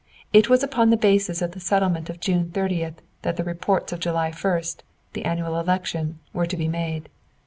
[0.33, 3.99] It was upon the basis of the settlement of June 30th that the reports of
[3.99, 4.77] July 1st,
[5.13, 7.07] the annual election, were to be made.